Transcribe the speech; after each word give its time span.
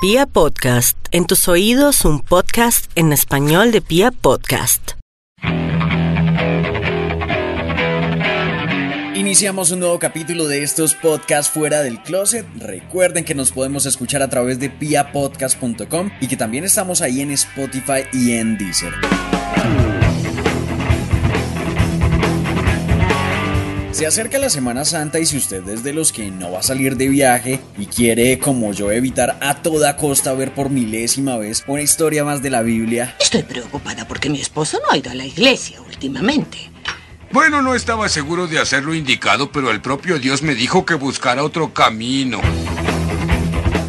Pia 0.00 0.26
Podcast, 0.26 0.96
en 1.10 1.26
tus 1.26 1.48
oídos 1.48 2.04
un 2.04 2.20
podcast 2.20 2.88
en 2.94 3.12
español 3.12 3.72
de 3.72 3.80
Pia 3.80 4.12
Podcast. 4.12 4.92
Iniciamos 9.16 9.72
un 9.72 9.80
nuevo 9.80 9.98
capítulo 9.98 10.46
de 10.46 10.62
estos 10.62 10.94
podcasts 10.94 11.52
fuera 11.52 11.82
del 11.82 12.00
closet. 12.00 12.46
Recuerden 12.60 13.24
que 13.24 13.34
nos 13.34 13.50
podemos 13.50 13.86
escuchar 13.86 14.22
a 14.22 14.30
través 14.30 14.60
de 14.60 14.70
piapodcast.com 14.70 16.10
y 16.20 16.28
que 16.28 16.36
también 16.36 16.62
estamos 16.62 17.02
ahí 17.02 17.20
en 17.20 17.32
Spotify 17.32 18.04
y 18.12 18.34
en 18.34 18.56
Deezer. 18.56 18.92
Se 23.98 24.06
acerca 24.06 24.38
la 24.38 24.48
Semana 24.48 24.84
Santa 24.84 25.18
y 25.18 25.26
si 25.26 25.38
usted 25.38 25.66
es 25.68 25.82
de 25.82 25.92
los 25.92 26.12
que 26.12 26.30
no 26.30 26.52
va 26.52 26.60
a 26.60 26.62
salir 26.62 26.96
de 26.96 27.08
viaje 27.08 27.58
y 27.76 27.86
quiere, 27.86 28.38
como 28.38 28.72
yo, 28.72 28.92
evitar 28.92 29.36
a 29.40 29.60
toda 29.60 29.96
costa 29.96 30.32
ver 30.34 30.54
por 30.54 30.70
milésima 30.70 31.36
vez 31.36 31.64
una 31.66 31.82
historia 31.82 32.22
más 32.22 32.40
de 32.40 32.50
la 32.50 32.62
Biblia, 32.62 33.16
Estoy 33.18 33.42
preocupada 33.42 34.06
porque 34.06 34.30
mi 34.30 34.40
esposo 34.40 34.78
no 34.84 34.92
ha 34.92 34.96
ido 34.96 35.10
a 35.10 35.16
la 35.16 35.26
iglesia 35.26 35.80
últimamente. 35.82 36.70
Bueno, 37.32 37.60
no 37.60 37.74
estaba 37.74 38.08
seguro 38.08 38.46
de 38.46 38.60
hacer 38.60 38.84
lo 38.84 38.94
indicado, 38.94 39.50
pero 39.50 39.72
el 39.72 39.80
propio 39.80 40.20
Dios 40.20 40.42
me 40.42 40.54
dijo 40.54 40.86
que 40.86 40.94
buscara 40.94 41.42
otro 41.42 41.74
camino. 41.74 42.40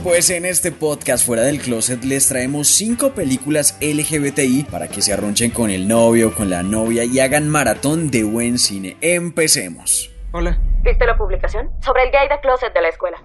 Pues 0.09 0.31
en 0.31 0.43
este 0.43 0.71
podcast 0.71 1.23
fuera 1.23 1.43
del 1.43 1.59
closet 1.59 2.03
les 2.03 2.27
traemos 2.27 2.67
5 2.69 3.13
películas 3.13 3.77
LGBTI 3.79 4.63
para 4.63 4.87
que 4.87 5.03
se 5.03 5.13
arronchen 5.13 5.51
con 5.51 5.69
el 5.69 5.87
novio, 5.87 6.33
con 6.33 6.49
la 6.49 6.63
novia 6.63 7.03
y 7.03 7.19
hagan 7.19 7.47
maratón 7.47 8.09
de 8.09 8.23
buen 8.23 8.57
cine. 8.57 8.97
Empecemos. 9.01 10.09
Hola. 10.31 10.59
¿Viste 10.81 11.05
la 11.05 11.15
publicación? 11.15 11.69
Sobre 11.85 12.05
el 12.05 12.11
gay 12.11 12.27
de 12.27 12.39
closet 12.41 12.73
de 12.73 12.81
la 12.81 12.89
escuela. 12.89 13.21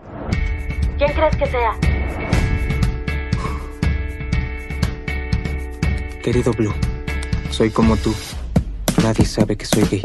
¿Quién 0.98 1.10
crees 1.14 1.34
que 1.36 1.46
sea? 1.46 1.72
Querido 6.22 6.52
Blue, 6.52 6.74
soy 7.50 7.70
como 7.70 7.96
tú. 7.96 8.14
Nadie 9.02 9.24
sabe 9.24 9.56
que 9.56 9.64
soy 9.64 9.84
gay. 9.84 10.02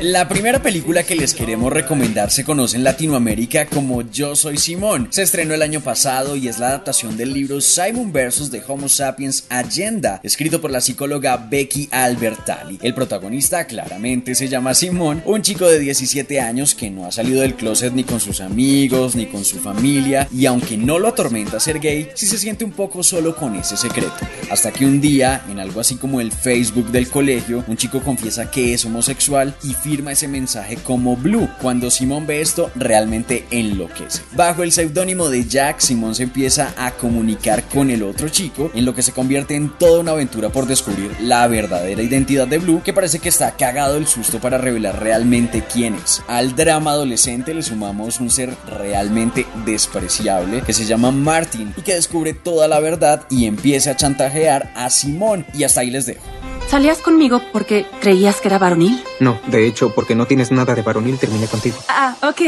La 0.00 0.28
primera 0.28 0.60
película 0.60 1.04
que 1.04 1.14
les 1.14 1.34
queremos 1.34 1.72
recomendar 1.72 2.32
se 2.32 2.44
conoce 2.44 2.76
en 2.76 2.82
Latinoamérica 2.82 3.66
como 3.66 4.02
Yo 4.02 4.34
Soy 4.34 4.56
Simón. 4.58 5.06
Se 5.10 5.22
estrenó 5.22 5.54
el 5.54 5.62
año 5.62 5.80
pasado 5.80 6.34
y 6.34 6.48
es 6.48 6.58
la 6.58 6.68
adaptación 6.68 7.16
del 7.16 7.32
libro 7.32 7.60
Simon 7.60 8.12
vs. 8.12 8.50
The 8.50 8.62
Homo 8.66 8.88
Sapiens 8.88 9.44
Agenda, 9.48 10.20
escrito 10.24 10.60
por 10.60 10.72
la 10.72 10.80
psicóloga 10.80 11.36
Becky 11.36 11.88
Albertalli. 11.92 12.80
El 12.82 12.94
protagonista 12.94 13.64
claramente 13.66 14.34
se 14.34 14.48
llama 14.48 14.74
Simón, 14.74 15.22
un 15.26 15.42
chico 15.42 15.68
de 15.68 15.78
17 15.78 16.40
años 16.40 16.74
que 16.74 16.90
no 16.90 17.06
ha 17.06 17.12
salido 17.12 17.42
del 17.42 17.54
closet 17.54 17.92
ni 17.92 18.02
con 18.02 18.18
sus 18.18 18.40
amigos 18.40 19.14
ni 19.14 19.26
con 19.26 19.44
su 19.44 19.60
familia 19.60 20.26
y 20.36 20.46
aunque 20.46 20.76
no 20.76 20.98
lo 20.98 21.08
atormenta 21.08 21.60
ser 21.60 21.78
gay, 21.78 22.08
sí 22.14 22.26
se 22.26 22.38
siente 22.38 22.64
un 22.64 22.72
poco 22.72 23.04
solo 23.04 23.36
con 23.36 23.54
ese 23.54 23.76
secreto. 23.76 24.12
Hasta 24.50 24.72
que 24.72 24.84
un 24.84 25.00
día, 25.00 25.44
en 25.48 25.60
algo 25.60 25.80
así 25.80 25.94
como 25.94 26.20
el 26.20 26.32
Facebook 26.32 26.90
del 26.90 27.08
colegio, 27.08 27.64
un 27.68 27.76
chico 27.76 28.02
confiesa 28.02 28.50
que 28.50 28.71
es 28.74 28.84
homosexual 28.84 29.54
y 29.62 29.74
firma 29.74 30.12
ese 30.12 30.28
mensaje 30.28 30.76
como 30.76 31.16
Blue. 31.16 31.48
Cuando 31.60 31.90
Simón 31.90 32.26
ve 32.26 32.40
esto, 32.40 32.70
realmente 32.74 33.46
enloquece. 33.50 34.22
Bajo 34.32 34.62
el 34.62 34.72
seudónimo 34.72 35.28
de 35.28 35.44
Jack, 35.44 35.80
Simón 35.80 36.14
se 36.14 36.24
empieza 36.24 36.74
a 36.76 36.92
comunicar 36.92 37.64
con 37.68 37.90
el 37.90 38.02
otro 38.02 38.28
chico, 38.28 38.70
en 38.74 38.84
lo 38.84 38.94
que 38.94 39.02
se 39.02 39.12
convierte 39.12 39.54
en 39.54 39.70
toda 39.78 40.00
una 40.00 40.12
aventura 40.12 40.50
por 40.50 40.66
descubrir 40.66 41.10
la 41.20 41.46
verdadera 41.46 42.02
identidad 42.02 42.46
de 42.46 42.58
Blue, 42.58 42.82
que 42.84 42.92
parece 42.92 43.18
que 43.18 43.28
está 43.28 43.56
cagado 43.56 43.96
el 43.96 44.06
susto 44.06 44.40
para 44.40 44.58
revelar 44.58 45.02
realmente 45.02 45.62
quién 45.72 45.94
es. 45.94 46.22
Al 46.28 46.54
drama 46.54 46.92
adolescente 46.92 47.54
le 47.54 47.62
sumamos 47.62 48.20
un 48.20 48.30
ser 48.30 48.54
realmente 48.66 49.46
despreciable 49.64 50.62
que 50.62 50.72
se 50.72 50.84
llama 50.84 51.10
Martin 51.10 51.72
y 51.76 51.82
que 51.82 51.94
descubre 51.94 52.34
toda 52.34 52.68
la 52.68 52.80
verdad 52.80 53.26
y 53.30 53.46
empieza 53.46 53.92
a 53.92 53.96
chantajear 53.96 54.72
a 54.74 54.90
Simón. 54.90 55.46
Y 55.54 55.64
hasta 55.64 55.80
ahí 55.80 55.90
les 55.90 56.06
dejo. 56.06 56.41
¿Salías 56.72 57.02
conmigo 57.02 57.42
porque 57.52 57.84
creías 58.00 58.40
que 58.40 58.48
era 58.48 58.56
varonil? 58.58 58.98
No, 59.20 59.38
de 59.48 59.66
hecho, 59.66 59.94
porque 59.94 60.14
no 60.14 60.24
tienes 60.24 60.50
nada 60.50 60.74
de 60.74 60.80
varonil, 60.80 61.18
terminé 61.18 61.46
contigo. 61.46 61.76
Ah, 61.86 62.16
ok. 62.22 62.40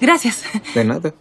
Gracias. 0.00 0.42
De 0.74 0.84
nada. 0.84 1.14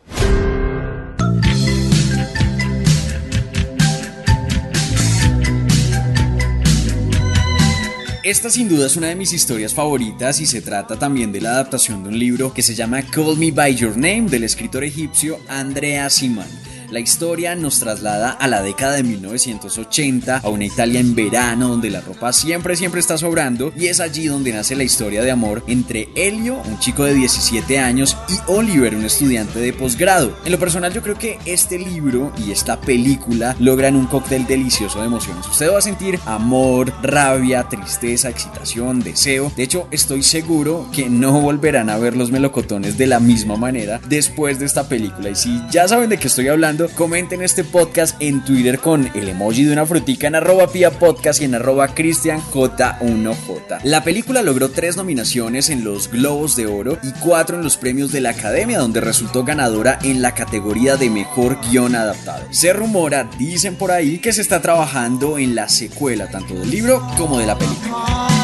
Esta 8.23 8.49
sin 8.49 8.67
duda 8.67 8.87
es 8.87 8.95
una 8.95 9.09
de 9.09 9.15
mis 9.15 9.33
historias 9.33 9.75
favoritas 9.75 10.41
y 10.41 10.47
se 10.47 10.63
trata 10.63 10.97
también 10.97 11.31
de 11.31 11.41
la 11.41 11.51
adaptación 11.51 12.01
de 12.01 12.09
un 12.09 12.17
libro 12.17 12.55
que 12.55 12.63
se 12.63 12.73
llama 12.73 13.03
Call 13.03 13.37
Me 13.37 13.51
By 13.51 13.75
Your 13.75 13.91
Name 13.91 14.31
del 14.31 14.43
escritor 14.43 14.83
egipcio 14.83 15.39
Andrea 15.47 16.09
Simán. 16.09 16.49
La 16.89 17.01
historia 17.01 17.53
nos 17.53 17.79
traslada 17.79 18.31
a 18.31 18.47
la 18.47 18.61
década 18.61 18.93
de 18.93 19.03
1980, 19.03 20.37
a 20.37 20.49
una 20.49 20.63
Italia 20.63 21.01
en 21.01 21.15
verano 21.15 21.67
donde 21.67 21.89
la 21.89 21.99
ropa 21.99 22.31
siempre 22.31 22.77
siempre 22.77 23.01
está 23.01 23.17
sobrando 23.17 23.73
y 23.75 23.87
es 23.87 23.99
allí 23.99 24.27
donde 24.27 24.53
nace 24.53 24.73
la 24.73 24.85
historia 24.85 25.21
de 25.21 25.29
amor 25.29 25.63
entre 25.67 26.07
Helio, 26.15 26.61
un 26.63 26.79
chico 26.79 27.03
de 27.03 27.13
17 27.13 27.77
años, 27.79 28.15
y 28.29 28.35
Oliver, 28.49 28.95
un 28.95 29.03
estudiante 29.03 29.59
de 29.59 29.73
posgrado. 29.73 30.37
En 30.45 30.51
lo 30.53 30.59
personal 30.59 30.93
yo 30.93 31.01
creo 31.01 31.17
que 31.17 31.37
este 31.45 31.77
libro 31.77 32.31
y 32.37 32.51
esta 32.51 32.79
película 32.79 33.57
logran 33.59 33.97
un 33.97 34.07
cóctel 34.07 34.47
delicioso 34.47 35.01
de 35.01 35.07
emociones. 35.07 35.45
Usted 35.45 35.69
va 35.69 35.79
a 35.79 35.81
sentir 35.81 36.17
amor, 36.25 36.93
rabia, 37.03 37.67
tristeza, 37.67 38.29
excitación, 38.29 39.01
deseo. 39.01 39.51
De 39.57 39.63
hecho, 39.63 39.89
estoy 39.91 40.23
seguro 40.23 40.87
que 40.93 41.09
no 41.09 41.41
volverán 41.41 41.89
a 41.89 41.97
ver 41.97 42.15
los 42.15 42.31
melocotones 42.31 42.97
de 42.97 43.07
la 43.07 43.19
misma 43.19 43.57
manera 43.57 43.99
después 44.07 44.57
de 44.57 44.65
esta 44.65 44.87
película. 44.87 45.29
Y 45.29 45.35
si 45.35 45.61
ya 45.69 45.85
saben 45.85 46.09
de 46.09 46.17
qué 46.17 46.27
estoy 46.27 46.47
hablando, 46.47 46.76
comenten 46.85 47.41
este 47.41 47.63
podcast 47.63 48.15
en 48.19 48.45
Twitter 48.45 48.77
con 48.79 49.09
el 49.15 49.29
emoji 49.29 49.63
de 49.63 49.73
una 49.73 49.85
frutica 49.85 50.27
en 50.27 50.35
arroba 50.35 50.67
pia 50.67 50.91
podcast 50.91 51.41
y 51.41 51.45
en 51.45 51.55
arroba 51.55 51.95
cristianj1j. 51.95 53.79
La 53.83 54.03
película 54.03 54.43
logró 54.43 54.69
tres 54.69 54.95
nominaciones 54.95 55.69
en 55.69 55.83
los 55.83 56.11
Globos 56.11 56.55
de 56.55 56.67
Oro 56.67 56.99
y 57.01 57.11
cuatro 57.19 57.57
en 57.57 57.63
los 57.63 57.77
premios 57.77 58.11
de 58.11 58.21
la 58.21 58.29
Academia, 58.29 58.79
donde 58.79 59.01
resultó 59.01 59.43
ganadora 59.43 59.97
en 60.03 60.21
la 60.21 60.33
categoría 60.33 60.97
de 60.97 61.09
mejor 61.09 61.59
guion 61.69 61.95
adaptado. 61.95 62.45
Se 62.51 62.73
rumora, 62.73 63.27
dicen 63.37 63.75
por 63.75 63.91
ahí, 63.91 64.19
que 64.19 64.31
se 64.31 64.41
está 64.41 64.61
trabajando 64.61 65.37
en 65.39 65.55
la 65.55 65.69
secuela 65.69 66.29
tanto 66.29 66.53
del 66.53 66.69
libro 66.69 67.01
como 67.17 67.39
de 67.39 67.47
la 67.47 67.57
película. 67.57 68.36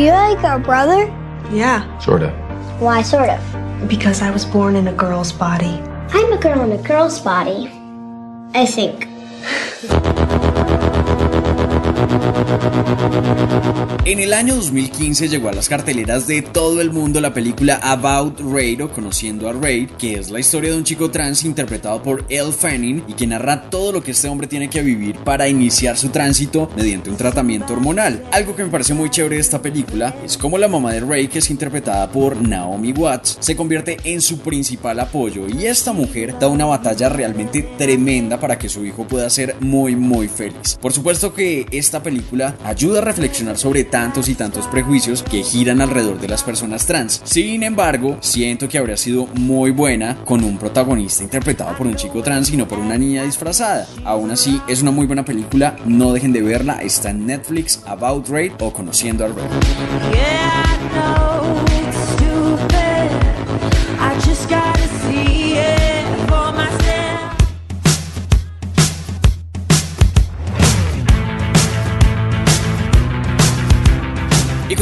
You 0.00 0.10
like 0.12 0.42
our 0.44 0.58
brother? 0.58 1.06
Yeah, 1.50 1.98
Sort 1.98 2.22
of. 2.22 2.30
Why, 2.80 3.02
sort 3.02 3.28
of. 3.28 3.40
because 3.88 4.22
I 4.22 4.30
was 4.30 4.44
born 4.44 4.76
in 4.76 4.88
a 4.88 4.92
girl's 4.92 5.32
body. 5.32 5.80
I'm 6.12 6.32
a 6.32 6.38
girl 6.38 6.62
in 6.62 6.72
a 6.72 6.82
girl's 6.82 7.20
body. 7.20 7.70
I 8.54 8.66
think. 8.66 9.06
En 14.04 14.18
el 14.18 14.32
año 14.32 14.56
2015 14.56 15.28
llegó 15.28 15.48
a 15.48 15.52
las 15.52 15.68
carteleras 15.68 16.26
de 16.26 16.42
todo 16.42 16.80
el 16.80 16.90
mundo 16.90 17.20
la 17.20 17.32
película 17.32 17.76
About 17.76 18.40
Raid 18.40 18.82
o 18.82 18.90
Conociendo 18.90 19.48
a 19.48 19.52
Raid, 19.52 19.90
que 19.90 20.14
es 20.14 20.30
la 20.30 20.40
historia 20.40 20.72
de 20.72 20.78
un 20.78 20.84
chico 20.84 21.10
trans 21.10 21.44
interpretado 21.44 22.02
por 22.02 22.24
Elle 22.28 22.50
Fanning 22.50 23.04
y 23.06 23.12
que 23.12 23.26
narra 23.26 23.70
todo 23.70 23.92
lo 23.92 24.02
que 24.02 24.10
este 24.10 24.28
hombre 24.28 24.48
tiene 24.48 24.68
que 24.68 24.82
vivir 24.82 25.16
para 25.18 25.48
iniciar 25.48 25.96
su 25.96 26.08
tránsito 26.08 26.68
mediante 26.76 27.10
un 27.10 27.16
tratamiento 27.16 27.74
hormonal. 27.74 28.24
Algo 28.32 28.56
que 28.56 28.64
me 28.64 28.70
parece 28.70 28.94
muy 28.94 29.10
chévere 29.10 29.36
de 29.36 29.42
esta 29.42 29.62
película 29.62 30.16
es 30.24 30.36
como 30.36 30.58
la 30.58 30.66
mamá 30.66 30.92
de 30.92 31.00
Ray, 31.00 31.28
que 31.28 31.38
es 31.38 31.50
interpretada 31.50 32.10
por 32.10 32.36
Naomi 32.36 32.92
Watts, 32.92 33.38
se 33.38 33.54
convierte 33.54 33.98
en 34.02 34.20
su 34.20 34.40
principal 34.40 34.98
apoyo 34.98 35.46
y 35.48 35.66
esta 35.66 35.92
mujer 35.92 36.36
da 36.40 36.48
una 36.48 36.66
batalla 36.66 37.08
realmente 37.08 37.62
tremenda 37.78 38.40
para 38.40 38.58
que 38.58 38.68
su 38.68 38.84
hijo 38.84 39.06
pueda 39.06 39.30
ser 39.30 39.54
muy 39.60 39.94
muy 39.94 40.26
feliz. 40.26 40.78
Por 40.80 40.92
supuesto 40.92 41.32
que 41.32 41.66
esta 41.70 41.99
película 42.02 42.56
ayuda 42.64 42.98
a 42.98 43.04
reflexionar 43.04 43.58
sobre 43.58 43.84
tantos 43.84 44.28
y 44.28 44.34
tantos 44.34 44.66
prejuicios 44.66 45.22
que 45.22 45.42
giran 45.42 45.80
alrededor 45.80 46.20
de 46.20 46.28
las 46.28 46.42
personas 46.42 46.86
trans. 46.86 47.20
Sin 47.24 47.62
embargo, 47.62 48.18
siento 48.20 48.68
que 48.68 48.78
habría 48.78 48.96
sido 48.96 49.26
muy 49.34 49.70
buena 49.70 50.16
con 50.24 50.44
un 50.44 50.58
protagonista 50.58 51.22
interpretado 51.22 51.76
por 51.76 51.86
un 51.86 51.96
chico 51.96 52.22
trans 52.22 52.50
y 52.50 52.56
no 52.56 52.66
por 52.66 52.78
una 52.78 52.98
niña 52.98 53.24
disfrazada. 53.24 53.86
Aún 54.04 54.30
así, 54.30 54.60
es 54.68 54.82
una 54.82 54.90
muy 54.90 55.06
buena 55.06 55.24
película, 55.24 55.76
no 55.84 56.12
dejen 56.12 56.32
de 56.32 56.42
verla, 56.42 56.80
está 56.82 57.10
en 57.10 57.26
Netflix, 57.26 57.80
About 57.86 58.28
Raid 58.28 58.52
o 58.60 58.72
Conociendo 58.72 59.24
a 59.24 59.28
Raid. 59.28 59.50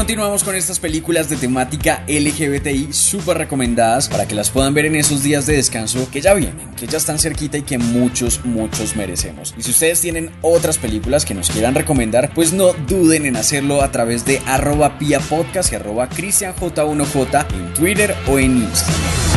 Continuamos 0.08 0.42
con 0.42 0.56
estas 0.56 0.80
películas 0.80 1.28
de 1.28 1.36
temática 1.36 2.02
LGBTI 2.08 2.94
súper 2.94 3.36
recomendadas 3.36 4.08
para 4.08 4.26
que 4.26 4.34
las 4.34 4.48
puedan 4.48 4.72
ver 4.72 4.86
en 4.86 4.96
esos 4.96 5.22
días 5.22 5.44
de 5.44 5.56
descanso 5.56 6.08
que 6.10 6.22
ya 6.22 6.32
vienen, 6.32 6.70
que 6.76 6.86
ya 6.86 6.96
están 6.96 7.18
cerquita 7.18 7.58
y 7.58 7.62
que 7.62 7.76
muchos, 7.76 8.42
muchos 8.46 8.96
merecemos. 8.96 9.54
Y 9.58 9.64
si 9.64 9.70
ustedes 9.70 10.00
tienen 10.00 10.30
otras 10.40 10.78
películas 10.78 11.26
que 11.26 11.34
nos 11.34 11.50
quieran 11.50 11.74
recomendar, 11.74 12.32
pues 12.34 12.54
no 12.54 12.72
duden 12.72 13.26
en 13.26 13.36
hacerlo 13.36 13.82
a 13.82 13.92
través 13.92 14.24
de 14.24 14.40
arroba 14.46 14.98
pia 14.98 15.20
podcast 15.20 15.74
y 15.74 15.76
arroba 15.76 16.08
cristianj1j 16.08 17.46
en 17.52 17.74
Twitter 17.74 18.16
o 18.28 18.38
en 18.38 18.62
Instagram. 18.62 19.27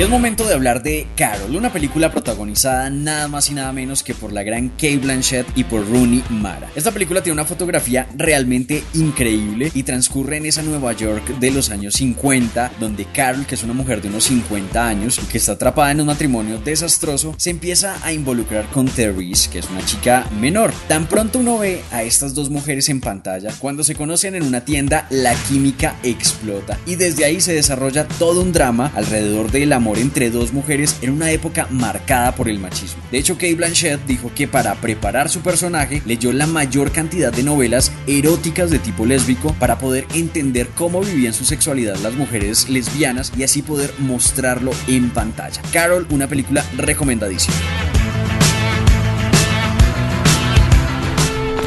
Y 0.00 0.02
es 0.02 0.08
momento 0.08 0.46
de 0.46 0.54
hablar 0.54 0.82
de 0.82 1.06
Carol, 1.14 1.54
una 1.54 1.70
película 1.70 2.10
protagonizada 2.10 2.88
nada 2.88 3.28
más 3.28 3.50
y 3.50 3.52
nada 3.52 3.70
menos 3.70 4.02
que 4.02 4.14
por 4.14 4.32
la 4.32 4.42
gran 4.42 4.70
Kate 4.70 4.96
Blanchett 4.96 5.46
y 5.56 5.64
por 5.64 5.86
Rooney 5.86 6.24
Mara. 6.30 6.70
Esta 6.74 6.90
película 6.90 7.22
tiene 7.22 7.34
una 7.34 7.44
fotografía 7.44 8.08
realmente 8.16 8.82
increíble 8.94 9.70
y 9.74 9.82
transcurre 9.82 10.38
en 10.38 10.46
esa 10.46 10.62
Nueva 10.62 10.94
York 10.94 11.38
de 11.38 11.50
los 11.50 11.68
años 11.68 11.96
50, 11.96 12.72
donde 12.80 13.04
Carol, 13.12 13.44
que 13.44 13.56
es 13.56 13.62
una 13.62 13.74
mujer 13.74 14.00
de 14.00 14.08
unos 14.08 14.24
50 14.24 14.88
años 14.88 15.20
y 15.22 15.26
que 15.26 15.36
está 15.36 15.52
atrapada 15.52 15.90
en 15.90 16.00
un 16.00 16.06
matrimonio 16.06 16.56
desastroso, 16.56 17.34
se 17.36 17.50
empieza 17.50 17.98
a 18.02 18.14
involucrar 18.14 18.70
con 18.70 18.86
Therese, 18.86 19.50
que 19.50 19.58
es 19.58 19.68
una 19.68 19.84
chica 19.84 20.26
menor. 20.40 20.72
Tan 20.88 21.08
pronto 21.08 21.40
uno 21.40 21.58
ve 21.58 21.82
a 21.92 22.04
estas 22.04 22.34
dos 22.34 22.48
mujeres 22.48 22.88
en 22.88 23.02
pantalla, 23.02 23.52
cuando 23.58 23.84
se 23.84 23.94
conocen 23.94 24.34
en 24.34 24.44
una 24.44 24.64
tienda, 24.64 25.06
la 25.10 25.34
química 25.34 25.96
explota 26.02 26.78
y 26.86 26.94
desde 26.94 27.26
ahí 27.26 27.42
se 27.42 27.52
desarrolla 27.52 28.08
todo 28.08 28.40
un 28.40 28.54
drama 28.54 28.90
alrededor 28.94 29.50
del 29.50 29.74
amor 29.74 29.89
entre 29.96 30.30
dos 30.30 30.52
mujeres 30.52 30.96
en 31.02 31.10
una 31.10 31.30
época 31.30 31.66
marcada 31.70 32.34
por 32.34 32.48
el 32.48 32.58
machismo. 32.58 33.02
De 33.10 33.18
hecho, 33.18 33.34
Kate 33.34 33.54
Blanchett 33.54 34.04
dijo 34.06 34.30
que 34.34 34.48
para 34.48 34.74
preparar 34.76 35.28
su 35.28 35.40
personaje 35.40 36.02
leyó 36.06 36.32
la 36.32 36.46
mayor 36.46 36.92
cantidad 36.92 37.32
de 37.32 37.42
novelas 37.42 37.92
eróticas 38.06 38.70
de 38.70 38.78
tipo 38.78 39.06
lésbico 39.06 39.54
para 39.54 39.78
poder 39.78 40.06
entender 40.14 40.68
cómo 40.74 41.00
vivían 41.00 41.32
su 41.32 41.44
sexualidad 41.44 41.96
las 41.98 42.14
mujeres 42.14 42.68
lesbianas 42.68 43.32
y 43.36 43.42
así 43.42 43.62
poder 43.62 43.92
mostrarlo 43.98 44.72
en 44.86 45.10
pantalla. 45.10 45.62
Carol, 45.72 46.06
una 46.10 46.26
película 46.26 46.64
recomendadísima. 46.76 47.56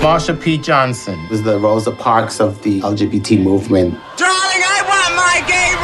Marsha 0.03 0.37
P. 0.37 0.57
Johnson 0.57 1.17
is 1.31 1.43
the 1.43 1.57
Rosa 1.57 1.89
Parks 1.89 2.41
of 2.41 2.61
the 2.61 2.81
LGBT 2.81 3.41
movement. 3.41 3.93
Darling, 4.17 4.61
I 4.61 4.83
want 4.85 5.15
my 5.15 5.47
gay! 5.47 5.82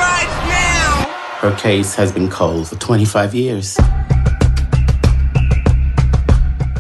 Her 1.40 1.56
case 1.56 1.96
has 1.96 2.12
been 2.12 2.30
cold 2.30 2.68
for 2.68 2.76
25 2.76 3.34
years. 3.34 3.78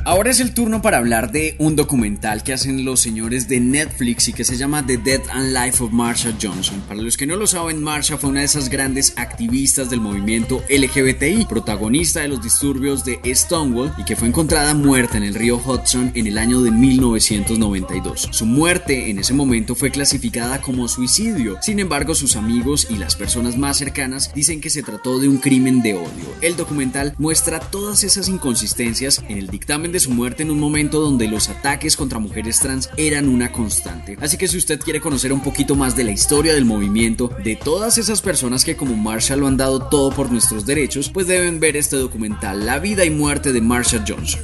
Ahora 0.10 0.32
es 0.32 0.40
el 0.40 0.56
turno 0.56 0.82
para 0.82 0.98
hablar 0.98 1.32
de 1.32 1.54
un 1.60 1.76
documental 1.76 2.42
que 2.42 2.52
hacen 2.52 2.84
los 2.84 3.00
señores 3.00 3.48
de 3.48 3.60
Netflix 3.60 4.28
y 4.28 4.34
que 4.34 4.44
se 4.44 4.58
llama 4.58 4.84
The 4.84 4.98
Death 4.98 5.30
and 5.30 5.54
Life 5.54 5.84
of 5.84 5.92
Marsha 5.92 6.34
Johnson. 6.42 6.82
Para 6.88 7.00
los 7.00 7.16
que 7.16 7.28
no 7.28 7.36
lo 7.36 7.46
saben, 7.46 7.84
Marsha 7.84 8.18
fue 8.18 8.32
una 8.32 8.40
de 8.40 8.48
esas 8.48 8.70
grandes 8.70 9.14
activistas 9.18 9.92
del 9.92 10.02
movimiento 10.02 10.64
LGBTI, 10.68 11.46
protagonista 11.46 12.22
de 12.22 12.28
los 12.28 12.42
disturbios 12.42 13.06
de 13.06 13.20
Stonewall 13.36 13.94
y 14.00 14.04
que 14.04 14.16
fue 14.16 14.28
encontrada 14.28 14.74
muerta 14.74 15.18
en 15.18 15.26
el 15.26 15.36
río 15.36 15.62
Hudson 15.64 16.12
en 16.16 16.26
el 16.26 16.40
año 16.40 16.64
de 16.64 16.72
1992. 16.72 18.30
Su 18.32 18.48
muerte 18.48 19.12
en 19.12 19.20
ese 19.20 19.36
momento 19.36 19.76
fue 19.76 19.92
clasificada 19.92 20.60
como 20.60 20.88
suicidio. 20.88 21.60
Sin 21.62 21.80
embargo, 21.80 22.16
sus 22.16 22.36
amigos 22.36 22.88
y 22.90 22.96
las 22.96 23.16
personas 23.16 23.58
más 23.58 23.78
cercanas 23.78 24.34
dicen 24.34 24.60
que 24.60 24.72
se 24.72 24.82
trató 24.82 25.20
de 25.20 25.28
un 25.28 25.38
crimen 25.38 25.84
de 25.84 25.94
odio. 25.94 26.36
El 26.42 26.58
documental 26.58 27.14
muestra 27.20 27.60
todas 27.60 28.04
esas 28.04 28.28
inconsistencias 28.28 29.24
en 29.30 29.38
el 29.38 29.50
dictamen 29.50 29.92
de 29.92 29.99
su 30.00 30.12
muerte 30.12 30.44
en 30.44 30.51
un 30.51 30.60
momento 30.60 31.00
donde 31.00 31.28
los 31.28 31.50
ataques 31.50 31.96
contra 31.96 32.19
mujeres 32.19 32.60
trans 32.60 32.90
eran 32.98 33.28
una 33.28 33.51
constante. 33.51 34.18
Así 34.22 34.38
que 34.38 34.48
si 34.48 34.57
usted 34.57 34.80
quiere 34.80 35.01
conocer 35.01 35.34
un 35.34 35.42
poquito 35.42 35.75
más 35.75 35.96
de 35.96 36.04
la 36.04 36.12
historia 36.12 36.54
del 36.54 36.66
movimiento, 36.66 37.31
de 37.44 37.56
todas 37.56 37.98
esas 37.98 38.22
personas 38.22 38.63
que 38.63 38.75
como 38.75 38.96
Marsha 38.96 39.36
lo 39.36 39.48
han 39.48 39.57
dado 39.57 39.90
todo 39.90 40.12
por 40.12 40.31
nuestros 40.31 40.66
derechos, 40.66 41.10
pues 41.10 41.28
deben 41.28 41.60
ver 41.60 41.78
este 41.78 41.98
documental, 41.98 42.66
La 42.66 42.80
vida 42.80 43.06
y 43.06 43.10
muerte 43.10 43.51
de 43.51 43.62
Marsha 43.62 44.04
Johnson. 44.07 44.42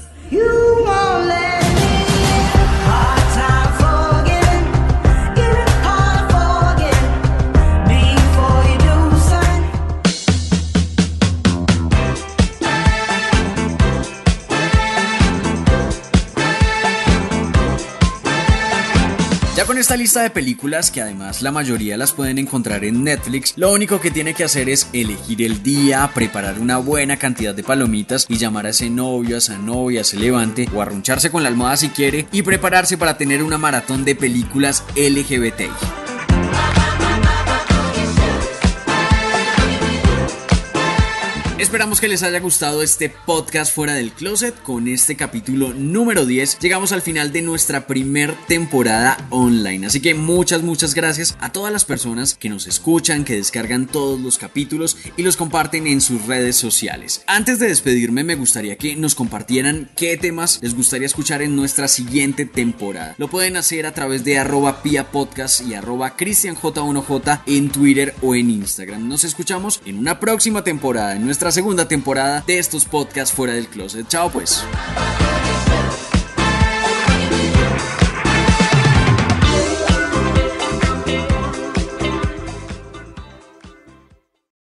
Esta 19.85 19.97
lista 19.97 20.23
de 20.23 20.31
películas, 20.31 20.89
que 20.89 20.99
además 20.99 21.43
la 21.43 21.51
mayoría 21.51 21.95
las 21.95 22.11
pueden 22.11 22.39
encontrar 22.39 22.83
en 22.85 23.03
Netflix, 23.03 23.53
lo 23.55 23.71
único 23.71 24.01
que 24.01 24.09
tiene 24.09 24.33
que 24.33 24.43
hacer 24.43 24.67
es 24.67 24.89
elegir 24.93 25.43
el 25.43 25.61
día, 25.61 26.09
preparar 26.11 26.57
una 26.59 26.77
buena 26.77 27.17
cantidad 27.17 27.53
de 27.53 27.61
palomitas 27.61 28.25
y 28.27 28.37
llamar 28.37 28.65
a 28.65 28.69
ese 28.69 28.89
novio, 28.89 29.35
a 29.35 29.37
esa 29.37 29.59
novia, 29.59 29.99
a 29.99 30.01
ese 30.01 30.17
levante 30.17 30.67
o 30.73 30.81
arruncharse 30.81 31.29
con 31.29 31.43
la 31.43 31.49
almohada 31.49 31.77
si 31.77 31.89
quiere 31.89 32.25
y 32.31 32.41
prepararse 32.41 32.97
para 32.97 33.15
tener 33.15 33.43
una 33.43 33.59
maratón 33.59 34.05
de 34.05 34.15
películas 34.15 34.83
LGBTI. 34.95 36.04
Esperamos 41.65 41.99
que 41.99 42.07
les 42.07 42.21
haya 42.21 42.39
gustado 42.39 42.83
este 42.83 43.09
podcast 43.09 43.73
fuera 43.73 43.95
del 43.95 44.11
closet 44.11 44.53
con 44.61 44.87
este 44.87 45.15
capítulo 45.15 45.73
número 45.73 46.27
10. 46.27 46.59
Llegamos 46.59 46.91
al 46.91 47.01
final 47.01 47.33
de 47.33 47.41
nuestra 47.41 47.87
primer 47.87 48.35
temporada 48.47 49.17
online. 49.31 49.87
Así 49.87 49.99
que 49.99 50.13
muchas, 50.13 50.61
muchas 50.61 50.93
gracias 50.93 51.35
a 51.41 51.51
todas 51.51 51.73
las 51.73 51.83
personas 51.83 52.35
que 52.35 52.49
nos 52.49 52.67
escuchan, 52.67 53.25
que 53.25 53.33
descargan 53.33 53.87
todos 53.87 54.21
los 54.21 54.37
capítulos 54.37 54.95
y 55.17 55.23
los 55.23 55.37
comparten 55.37 55.87
en 55.87 56.01
sus 56.01 56.27
redes 56.27 56.55
sociales. 56.55 57.23
Antes 57.25 57.57
de 57.57 57.67
despedirme 57.67 58.23
me 58.23 58.35
gustaría 58.35 58.77
que 58.77 58.95
nos 58.95 59.15
compartieran 59.15 59.89
qué 59.97 60.17
temas 60.17 60.59
les 60.61 60.75
gustaría 60.75 61.07
escuchar 61.07 61.41
en 61.41 61.55
nuestra 61.55 61.87
siguiente 61.87 62.45
temporada. 62.45 63.15
Lo 63.17 63.27
pueden 63.27 63.57
hacer 63.57 63.87
a 63.87 63.93
través 63.95 64.23
de 64.23 64.37
arroba 64.37 64.83
pia 64.83 65.07
y 65.67 65.73
arroba 65.73 66.15
cristianj1j 66.15 67.41
en 67.47 67.69
Twitter 67.69 68.13
o 68.21 68.35
en 68.35 68.51
Instagram. 68.51 69.09
Nos 69.09 69.23
escuchamos 69.23 69.81
en 69.83 69.97
una 69.97 70.19
próxima 70.19 70.63
temporada 70.63 71.15
en 71.15 71.25
nuestra 71.25 71.54
segunda 71.55 71.87
temporada 71.87 72.43
de 72.45 72.59
estos 72.59 72.83
podcasts 72.83 73.33
fuera 73.33 73.53
del 73.53 73.69
closet. 73.69 74.05
Chao 74.09 74.29
pues. 74.29 74.61